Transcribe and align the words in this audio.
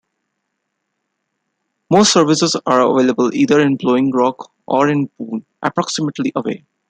Most 1.91 2.11
services 2.11 2.55
are 2.65 2.81
available 2.81 3.31
either 3.35 3.59
in 3.59 3.75
Blowing 3.77 4.09
Rock 4.11 4.51
or 4.65 4.89
in 4.89 5.11
Boone, 5.19 5.45
approximately 5.61 6.31
away. 6.35 6.65